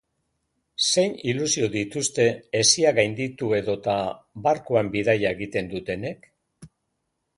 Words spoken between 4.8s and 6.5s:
bidaia egiten dutenek?